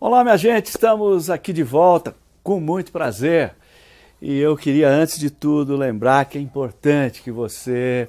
Olá, 0.00 0.22
minha 0.22 0.36
gente, 0.36 0.66
estamos 0.66 1.28
aqui 1.28 1.52
de 1.52 1.64
volta 1.64 2.14
com 2.44 2.60
muito 2.60 2.92
prazer. 2.92 3.52
E 4.22 4.38
eu 4.38 4.56
queria, 4.56 4.88
antes 4.88 5.18
de 5.18 5.28
tudo, 5.28 5.76
lembrar 5.76 6.24
que 6.26 6.38
é 6.38 6.40
importante 6.40 7.20
que 7.20 7.32
você 7.32 8.08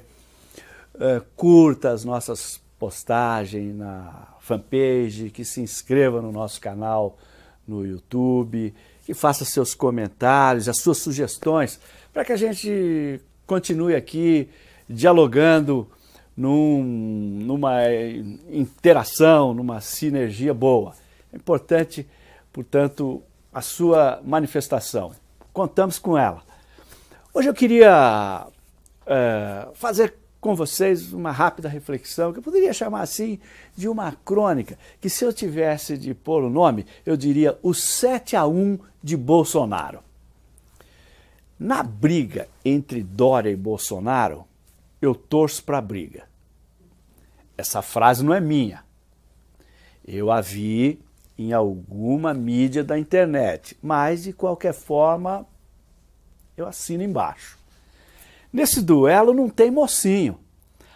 uh, 0.94 1.20
curta 1.34 1.90
as 1.90 2.04
nossas 2.04 2.60
postagens 2.78 3.74
na 3.74 4.28
fanpage, 4.38 5.30
que 5.30 5.44
se 5.44 5.60
inscreva 5.60 6.22
no 6.22 6.30
nosso 6.30 6.60
canal 6.60 7.18
no 7.66 7.84
YouTube, 7.84 8.72
que 9.04 9.12
faça 9.12 9.44
seus 9.44 9.74
comentários, 9.74 10.68
as 10.68 10.78
suas 10.78 10.98
sugestões, 10.98 11.80
para 12.12 12.24
que 12.24 12.32
a 12.32 12.36
gente 12.36 13.20
continue 13.48 13.96
aqui 13.96 14.48
dialogando 14.88 15.88
num, 16.36 16.84
numa 16.84 17.80
interação, 18.48 19.52
numa 19.52 19.80
sinergia 19.80 20.54
boa. 20.54 20.99
É 21.32 21.36
importante, 21.36 22.08
portanto, 22.52 23.22
a 23.52 23.60
sua 23.60 24.20
manifestação. 24.24 25.12
Contamos 25.52 25.98
com 25.98 26.16
ela. 26.16 26.42
Hoje 27.32 27.48
eu 27.48 27.54
queria 27.54 28.46
é, 29.06 29.68
fazer 29.74 30.14
com 30.40 30.54
vocês 30.54 31.12
uma 31.12 31.30
rápida 31.30 31.68
reflexão, 31.68 32.32
que 32.32 32.38
eu 32.38 32.42
poderia 32.42 32.72
chamar 32.72 33.02
assim 33.02 33.38
de 33.76 33.88
uma 33.88 34.12
crônica, 34.24 34.78
que 35.00 35.10
se 35.10 35.24
eu 35.24 35.32
tivesse 35.32 35.98
de 35.98 36.14
pôr 36.14 36.42
o 36.42 36.50
nome, 36.50 36.86
eu 37.04 37.16
diria 37.16 37.58
o 37.62 37.74
7 37.74 38.36
a 38.36 38.46
1 38.46 38.78
de 39.02 39.16
Bolsonaro. 39.16 40.00
Na 41.58 41.82
briga 41.82 42.48
entre 42.64 43.02
Dória 43.02 43.50
e 43.50 43.56
Bolsonaro, 43.56 44.46
eu 45.00 45.14
torço 45.14 45.62
para 45.62 45.78
a 45.78 45.82
briga. 45.82 46.24
Essa 47.56 47.82
frase 47.82 48.24
não 48.24 48.32
é 48.32 48.40
minha. 48.40 48.82
Eu 50.06 50.32
a 50.32 50.40
vi 50.40 50.98
em 51.40 51.54
alguma 51.54 52.34
mídia 52.34 52.84
da 52.84 52.98
internet, 52.98 53.74
mas 53.82 54.24
de 54.24 54.32
qualquer 54.32 54.74
forma 54.74 55.46
eu 56.54 56.66
assino 56.66 57.02
embaixo. 57.02 57.58
Nesse 58.52 58.82
duelo 58.82 59.32
não 59.32 59.48
tem 59.48 59.70
mocinho. 59.70 60.38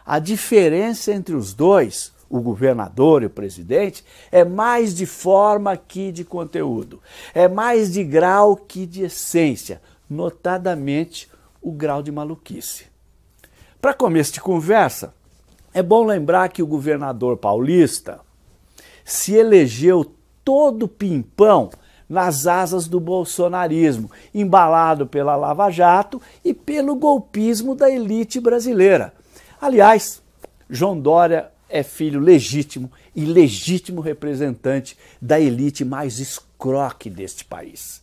A 0.05 0.19
diferença 0.19 1.15
entre 1.15 1.35
os 1.35 1.55
dois, 1.55 2.13
o 2.29 2.43
governador 2.43 3.23
e 3.23 3.27
o 3.27 3.31
presidente, 3.31 4.05
é 4.31 4.45
mais 4.45 4.95
de 4.95 5.07
forma 5.07 5.75
que 5.79 6.13
de 6.13 6.27
conteúdo. 6.27 7.01
É 7.33 7.49
mais 7.49 7.91
de 7.91 8.05
grau 8.05 8.55
que 8.55 8.85
de 8.85 9.05
essência, 9.05 9.81
notadamente 10.11 11.27
o 11.63 11.73
grau 11.73 12.03
de 12.03 12.13
maluquice. 12.13 12.85
Para 13.81 13.95
começo 13.95 14.35
de 14.35 14.43
conversa, 14.43 15.15
é 15.73 15.83
bom 15.83 16.05
lembrar 16.05 16.51
que 16.51 16.63
o 16.63 16.67
governador 16.67 17.39
paulista 17.39 18.21
se 19.07 19.33
elegeu 19.33 20.05
todo 20.45 20.87
pimpão 20.87 21.71
nas 22.09 22.47
asas 22.47 22.87
do 22.87 23.01
bolsonarismo, 23.01 24.11
embalado 24.35 25.07
pela 25.07 25.37
Lava 25.37 25.71
Jato 25.71 26.21
e 26.45 26.53
pelo 26.53 26.95
golpismo 26.95 27.75
da 27.75 27.91
elite 27.91 28.39
brasileira. 28.39 29.15
Aliás, 29.61 30.23
João 30.69 31.01
Dória 31.01 31.51
é 31.69 31.83
filho 31.83 32.21
legítimo 32.21 32.91
e 33.17 33.25
legítimo 33.25 34.01
representante 34.01 34.97
da 35.21 35.41
elite 35.41 35.85
mais 35.85 36.19
escroque 36.19 37.09
deste 37.09 37.45
país. 37.45 38.03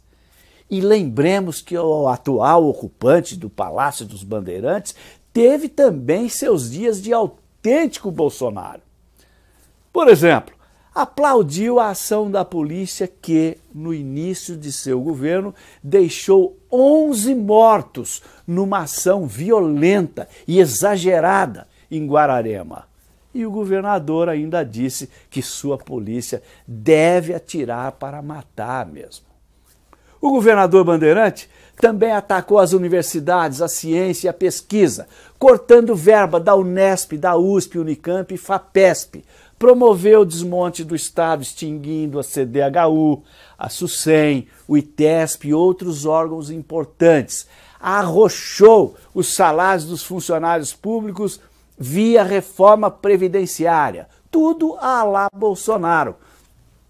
E 0.69 0.81
lembremos 0.81 1.62
que 1.62 1.78
o 1.78 2.08
atual 2.08 2.66
ocupante 2.66 3.36
do 3.36 3.50
Palácio 3.50 4.06
dos 4.06 4.23
Bandeirantes 4.23 4.95
teve 5.34 5.67
também 5.67 6.30
seus 6.30 6.72
dias 6.72 7.02
de 7.02 7.14
autêntico 7.14 8.09
Bolsonaro. 8.09 8.81
Por 9.92 10.08
exemplo, 10.08 10.56
aplaudiu 10.94 11.80
a 11.80 11.89
ação 11.89 12.30
da 12.30 12.44
polícia 12.44 13.08
que, 13.08 13.58
no 13.73 13.94
início 13.94 14.58
de 14.58 14.72
seu 14.72 15.00
governo, 15.00 15.56
deixou 15.81 16.58
11 16.72 17.34
mortos 17.36 18.22
numa 18.45 18.80
ação 18.80 19.25
violenta 19.25 20.28
e 20.47 20.59
exagerada 20.59 21.68
em 21.90 22.06
Guararema. 22.06 22.85
E 23.34 23.46
o 23.46 23.52
governador 23.52 24.28
ainda 24.28 24.63
disse 24.63 25.09
que 25.29 25.41
sua 25.41 25.78
polícia 25.78 26.44
deve 26.68 27.34
atirar 27.34 27.94
para 27.94 28.22
matar 28.22 28.85
mesmo. 28.85 29.25
O 30.19 30.29
governador 30.29 30.84
Bandeirante 30.84 31.50
também 31.78 32.12
atacou 32.12 32.59
as 32.59 32.73
universidades, 32.73 33.62
a 33.62 33.68
ciência 33.68 34.28
e 34.28 34.29
a 34.29 34.34
pesquisa, 34.34 35.08
cortando 35.40 35.96
verba 35.96 36.40
da 36.40 36.56
Unesp, 36.56 37.13
da 37.13 37.35
USP, 37.35 37.79
Unicamp 37.79 38.31
e 38.31 38.38
FAPESP, 38.38 39.25
promoveu 39.61 40.22
o 40.22 40.25
desmonte 40.25 40.83
do 40.83 40.95
Estado, 40.95 41.44
extinguindo 41.44 42.17
a 42.19 42.23
CDHU, 42.23 43.22
a 43.55 43.69
SUSEM, 43.69 44.47
o 44.67 44.75
ITESP 44.75 45.49
e 45.49 45.53
outros 45.53 46.03
órgãos 46.03 46.49
importantes. 46.49 47.47
Arrochou 47.79 48.97
os 49.13 49.35
salários 49.35 49.85
dos 49.85 50.01
funcionários 50.01 50.73
públicos 50.73 51.39
via 51.77 52.23
reforma 52.23 52.89
previdenciária. 52.89 54.07
Tudo 54.31 54.75
a 54.79 55.03
lá 55.03 55.29
Bolsonaro. 55.31 56.16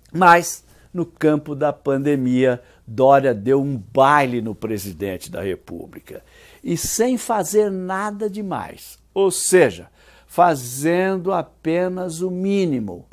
Mas, 0.09 0.63
no 0.93 1.05
campo 1.05 1.53
da 1.53 1.73
pandemia, 1.73 2.63
Dória 2.87 3.33
deu 3.33 3.61
um 3.61 3.75
baile 3.75 4.41
no 4.41 4.55
presidente 4.55 5.29
da 5.29 5.41
República. 5.41 6.23
E 6.63 6.77
sem 6.77 7.17
fazer 7.17 7.69
nada 7.69 8.29
demais. 8.29 8.97
Ou 9.13 9.29
seja, 9.29 9.89
fazendo 10.31 11.33
apenas 11.33 12.21
o 12.21 12.31
mínimo. 12.31 13.05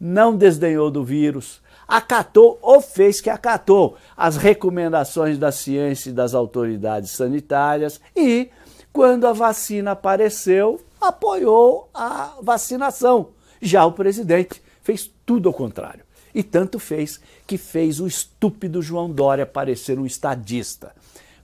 Não 0.00 0.36
desdenhou 0.36 0.90
do 0.90 1.04
vírus, 1.04 1.62
acatou 1.86 2.58
ou 2.60 2.80
fez 2.80 3.20
que 3.20 3.30
acatou 3.30 3.96
as 4.16 4.36
recomendações 4.36 5.38
da 5.38 5.52
ciência 5.52 6.10
e 6.10 6.12
das 6.12 6.34
autoridades 6.34 7.12
sanitárias 7.12 8.00
e, 8.16 8.50
quando 8.92 9.24
a 9.24 9.32
vacina 9.32 9.92
apareceu, 9.92 10.80
apoiou 11.00 11.88
a 11.94 12.38
vacinação. 12.42 13.28
Já 13.62 13.86
o 13.86 13.92
presidente 13.92 14.60
fez 14.82 15.08
tudo 15.24 15.48
ao 15.48 15.54
contrário. 15.54 16.02
E 16.34 16.42
tanto 16.42 16.80
fez 16.80 17.20
que 17.46 17.56
fez 17.56 18.00
o 18.00 18.06
estúpido 18.08 18.82
João 18.82 19.08
Dória 19.08 19.46
parecer 19.46 19.96
um 19.96 20.04
estadista 20.04 20.92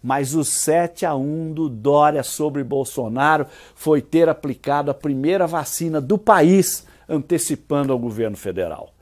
mas 0.02 0.34
o 0.34 0.44
7 0.44 1.04
a 1.04 1.14
1 1.14 1.52
do 1.52 1.68
Dória 1.68 2.22
sobre 2.22 2.64
Bolsonaro 2.64 3.46
foi 3.74 4.00
ter 4.00 4.28
aplicado 4.28 4.90
a 4.90 4.94
primeira 4.94 5.46
vacina 5.46 6.00
do 6.00 6.16
país, 6.16 6.86
antecipando 7.08 7.92
ao 7.92 7.98
governo 7.98 8.36
federal. 8.36 8.92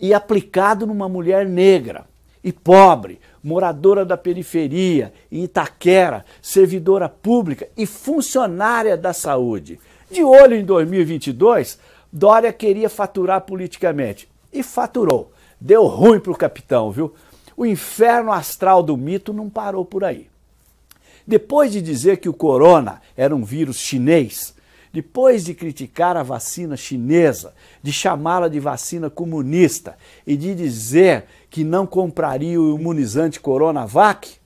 E 0.00 0.14
aplicado 0.14 0.86
numa 0.86 1.08
mulher 1.08 1.46
negra 1.46 2.04
e 2.42 2.52
pobre, 2.52 3.20
moradora 3.42 4.04
da 4.04 4.16
periferia, 4.16 5.12
em 5.30 5.44
Itaquera, 5.44 6.24
servidora 6.42 7.08
pública 7.08 7.68
e 7.76 7.86
funcionária 7.86 8.96
da 8.96 9.12
saúde. 9.12 9.80
De 10.10 10.22
olho 10.22 10.54
em 10.54 10.64
2022, 10.64 11.78
Dória 12.12 12.52
queria 12.52 12.88
faturar 12.88 13.40
politicamente 13.40 14.28
e 14.52 14.62
faturou. 14.62 15.32
Deu 15.60 15.86
ruim 15.86 16.20
para 16.20 16.32
o 16.32 16.36
capitão, 16.36 16.90
viu? 16.90 17.14
O 17.56 17.64
inferno 17.64 18.32
astral 18.32 18.82
do 18.82 18.96
mito 18.96 19.32
não 19.32 19.48
parou 19.48 19.84
por 19.84 20.04
aí. 20.04 20.28
Depois 21.26 21.72
de 21.72 21.80
dizer 21.80 22.18
que 22.18 22.28
o 22.28 22.34
corona 22.34 23.00
era 23.16 23.34
um 23.34 23.44
vírus 23.44 23.78
chinês, 23.78 24.54
depois 24.92 25.44
de 25.44 25.54
criticar 25.54 26.16
a 26.16 26.22
vacina 26.22 26.76
chinesa, 26.76 27.54
de 27.82 27.92
chamá-la 27.92 28.46
de 28.46 28.60
vacina 28.60 29.10
comunista 29.10 29.96
e 30.26 30.36
de 30.36 30.54
dizer 30.54 31.24
que 31.50 31.64
não 31.64 31.86
compraria 31.86 32.60
o 32.60 32.78
imunizante 32.78 33.40
Coronavac, 33.40 34.36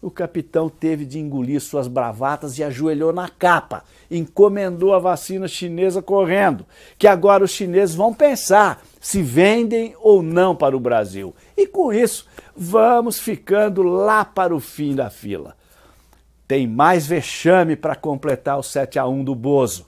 o 0.00 0.10
capitão 0.10 0.68
teve 0.68 1.04
de 1.04 1.18
engolir 1.18 1.60
suas 1.60 1.88
bravatas 1.88 2.56
e 2.58 2.62
ajoelhou 2.62 3.12
na 3.12 3.28
capa, 3.28 3.82
encomendou 4.08 4.94
a 4.94 5.00
vacina 5.00 5.48
chinesa 5.48 6.00
correndo, 6.00 6.64
que 6.96 7.08
agora 7.08 7.42
os 7.42 7.50
chineses 7.50 7.96
vão 7.96 8.14
pensar 8.14 8.84
se 9.00 9.22
vendem 9.22 9.94
ou 10.00 10.22
não 10.22 10.54
para 10.54 10.76
o 10.76 10.80
Brasil. 10.80 11.34
E 11.56 11.66
com 11.66 11.92
isso, 11.92 12.26
vamos 12.56 13.18
ficando 13.18 13.82
lá 13.82 14.24
para 14.24 14.54
o 14.54 14.60
fim 14.60 14.94
da 14.94 15.10
fila. 15.10 15.56
Tem 16.46 16.66
mais 16.66 17.06
vexame 17.06 17.76
para 17.76 17.94
completar 17.94 18.58
o 18.58 18.62
7 18.62 18.98
a 18.98 19.06
1 19.06 19.24
do 19.24 19.34
Bozo. 19.34 19.86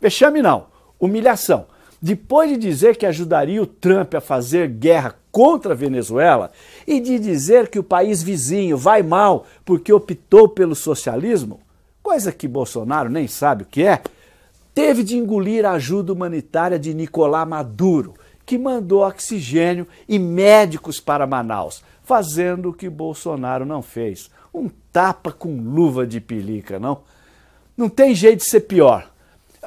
Vexame 0.00 0.42
não, 0.42 0.66
humilhação. 0.98 1.66
Depois 2.02 2.50
de 2.50 2.56
dizer 2.56 2.96
que 2.96 3.04
ajudaria 3.04 3.62
o 3.62 3.66
Trump 3.66 4.14
a 4.14 4.20
fazer 4.20 4.68
guerra 4.68 5.14
contra 5.30 5.72
a 5.72 5.76
Venezuela 5.76 6.50
e 6.86 6.98
de 6.98 7.18
dizer 7.18 7.68
que 7.68 7.78
o 7.78 7.84
país 7.84 8.22
vizinho 8.22 8.76
vai 8.76 9.02
mal 9.02 9.46
porque 9.64 9.92
optou 9.92 10.48
pelo 10.48 10.74
socialismo, 10.74 11.60
coisa 12.02 12.32
que 12.32 12.48
Bolsonaro 12.48 13.10
nem 13.10 13.28
sabe 13.28 13.62
o 13.62 13.66
que 13.66 13.84
é, 13.84 14.02
teve 14.74 15.02
de 15.02 15.16
engolir 15.16 15.64
a 15.66 15.72
ajuda 15.72 16.12
humanitária 16.12 16.78
de 16.78 16.94
Nicolás 16.94 17.46
Maduro, 17.46 18.14
que 18.50 18.58
mandou 18.58 19.06
oxigênio 19.06 19.86
e 20.08 20.18
médicos 20.18 20.98
para 20.98 21.24
Manaus, 21.24 21.84
fazendo 22.02 22.70
o 22.70 22.72
que 22.72 22.90
Bolsonaro 22.90 23.64
não 23.64 23.80
fez. 23.80 24.28
Um 24.52 24.68
tapa 24.92 25.30
com 25.30 25.56
luva 25.56 26.04
de 26.04 26.20
pelica, 26.20 26.76
não? 26.76 27.02
Não 27.76 27.88
tem 27.88 28.12
jeito 28.12 28.38
de 28.38 28.50
ser 28.50 28.62
pior. 28.62 29.08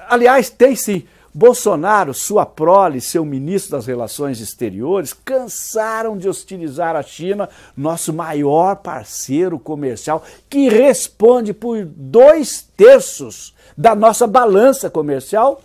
Aliás, 0.09 0.49
tem 0.49 0.75
sim. 0.75 1.03
Bolsonaro, 1.33 2.13
sua 2.13 2.45
prole, 2.45 2.99
seu 2.99 3.23
ministro 3.23 3.71
das 3.71 3.85
Relações 3.85 4.41
Exteriores, 4.41 5.13
cansaram 5.13 6.17
de 6.17 6.27
hostilizar 6.27 6.93
a 6.97 7.01
China, 7.01 7.47
nosso 7.77 8.11
maior 8.11 8.75
parceiro 8.75 9.57
comercial, 9.57 10.25
que 10.49 10.67
responde 10.67 11.53
por 11.53 11.85
dois 11.85 12.61
terços 12.75 13.55
da 13.77 13.95
nossa 13.95 14.27
balança 14.27 14.89
comercial, 14.89 15.61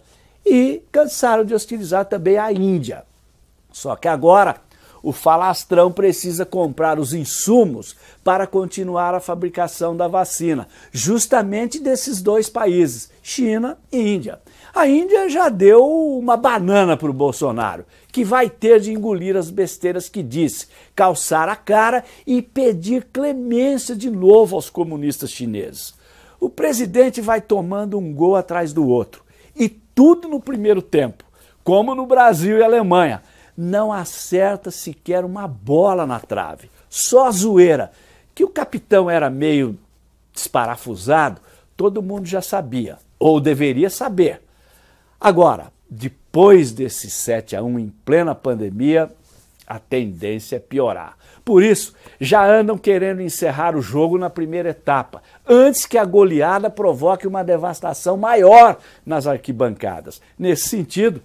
e 0.47 0.85
cansaram 0.93 1.45
de 1.45 1.53
hostilizar 1.53 2.05
também 2.05 2.39
a 2.39 2.53
Índia. 2.53 3.08
Só 3.79 3.95
que 3.95 4.09
agora 4.09 4.57
o 5.01 5.13
falastrão 5.13 5.93
precisa 5.93 6.45
comprar 6.45 6.99
os 6.99 7.15
insumos 7.15 7.95
para 8.25 8.45
continuar 8.45 9.15
a 9.15 9.21
fabricação 9.21 9.97
da 9.97 10.09
vacina, 10.09 10.67
justamente 10.91 11.79
desses 11.79 12.21
dois 12.21 12.49
países, 12.49 13.09
China 13.23 13.79
e 13.93 14.15
Índia. 14.17 14.41
A 14.75 14.89
Índia 14.89 15.29
já 15.29 15.49
deu 15.49 15.87
uma 15.87 16.37
banana 16.37 16.97
para 16.97 17.09
o 17.09 17.15
Bolsonaro, 17.15 17.87
que 18.11 18.25
vai 18.25 18.51
ter 18.51 18.81
de 18.81 18.93
engolir 18.93 19.37
as 19.37 19.49
besteiras 19.49 20.09
que 20.09 20.25
disse, 20.25 20.67
calçar 20.97 21.49
a 21.49 21.55
cara 21.55 22.03
e 22.27 22.43
pedir 22.43 23.07
clemência 23.13 23.95
de 23.95 24.11
novo 24.11 24.57
aos 24.57 24.69
comunistas 24.69 25.31
chineses. 25.31 25.95
O 26.41 26.51
presidente 26.51 27.21
vai 27.21 27.41
tomando 27.41 27.97
um 27.97 28.13
gol 28.13 28.35
atrás 28.35 28.73
do 28.73 28.89
outro, 28.89 29.23
e 29.55 29.69
tudo 29.69 30.27
no 30.27 30.41
primeiro 30.41 30.83
tempo, 30.83 31.23
como 31.63 31.95
no 31.95 32.07
Brasil 32.07 32.59
e 32.59 32.63
Alemanha 32.65 33.23
não 33.61 33.93
acerta 33.93 34.71
sequer 34.71 35.25
uma 35.25 35.49
bola 35.49 36.07
na 36.07 36.21
trave. 36.21 36.71
Só 36.89 37.29
zoeira. 37.33 37.91
Que 38.33 38.45
o 38.45 38.49
capitão 38.49 39.11
era 39.11 39.29
meio 39.29 39.77
desparafusado, 40.33 41.41
todo 41.77 42.01
mundo 42.01 42.25
já 42.25 42.41
sabia, 42.41 42.99
ou 43.19 43.41
deveria 43.41 43.91
saber. 43.91 44.41
Agora, 45.21 45.73
depois 45.91 46.71
desse 46.71 47.11
7 47.11 47.57
a 47.57 47.63
1 47.65 47.79
em 47.81 47.93
plena 48.05 48.33
pandemia, 48.33 49.11
a 49.67 49.81
tendência 49.81 50.55
é 50.55 50.61
piorar. 50.61 51.19
Por 51.45 51.61
isso, 51.61 51.95
já 52.21 52.47
andam 52.47 52.79
querendo 52.79 53.21
encerrar 53.21 53.75
o 53.75 53.83
jogo 53.83 54.17
na 54.17 54.31
primeira 54.31 54.69
etapa, 54.69 55.21
antes 55.45 55.85
que 55.85 55.99
a 55.99 56.05
goleada 56.05 56.71
provoque 56.71 57.27
uma 57.27 57.43
devastação 57.43 58.17
maior 58.17 58.79
nas 59.05 59.27
arquibancadas. 59.27 60.23
Nesse 60.39 60.69
sentido, 60.69 61.21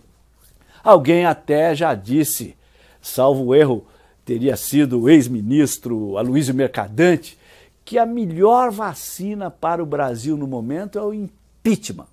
Alguém 0.83 1.25
até 1.25 1.73
já 1.73 1.95
disse, 1.95 2.57
salvo 3.01 3.55
erro, 3.55 3.87
teria 4.25 4.57
sido 4.57 5.01
o 5.01 5.09
ex-ministro 5.09 6.17
Aloysio 6.17 6.53
Mercadante, 6.53 7.37
que 7.85 7.97
a 7.97 8.05
melhor 8.05 8.71
vacina 8.71 9.49
para 9.49 9.81
o 9.81 9.85
Brasil 9.85 10.35
no 10.37 10.47
momento 10.47 10.99
é 10.99 11.01
o 11.01 11.13
impeachment. 11.13 12.07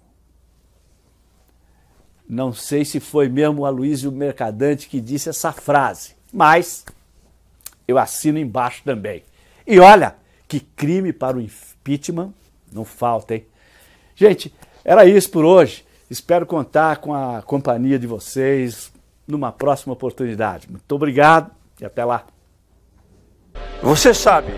Não 2.28 2.52
sei 2.52 2.84
se 2.84 3.00
foi 3.00 3.28
mesmo 3.28 3.62
o 3.62 3.66
Aloysio 3.66 4.12
Mercadante 4.12 4.88
que 4.88 5.00
disse 5.00 5.28
essa 5.28 5.50
frase, 5.52 6.14
mas 6.32 6.84
eu 7.88 7.98
assino 7.98 8.38
embaixo 8.38 8.82
também. 8.84 9.24
E 9.66 9.80
olha, 9.80 10.14
que 10.46 10.60
crime 10.60 11.12
para 11.12 11.36
o 11.36 11.40
impeachment 11.40 12.32
não 12.72 12.84
falta, 12.84 13.34
hein? 13.34 13.46
Gente, 14.14 14.54
era 14.84 15.04
isso 15.06 15.30
por 15.30 15.44
hoje. 15.44 15.84
Espero 16.10 16.44
contar 16.44 16.96
com 16.96 17.14
a 17.14 17.40
companhia 17.40 17.96
de 17.96 18.06
vocês 18.06 18.92
numa 19.28 19.52
próxima 19.52 19.92
oportunidade. 19.92 20.68
Muito 20.68 20.92
obrigado 20.92 21.52
e 21.80 21.84
até 21.84 22.04
lá. 22.04 22.24
Você 23.80 24.12
sabe, 24.12 24.52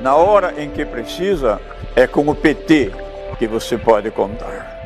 na 0.00 0.16
hora 0.16 0.60
em 0.60 0.70
que 0.70 0.86
precisa, 0.86 1.60
é 1.94 2.06
com 2.06 2.26
o 2.26 2.34
PT 2.34 2.90
que 3.38 3.46
você 3.46 3.76
pode 3.76 4.10
contar. 4.10 4.77